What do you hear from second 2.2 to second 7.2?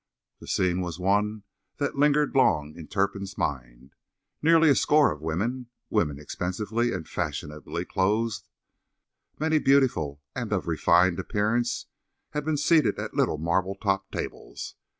long in Turpin's mind. Nearly a score of women—women expensively and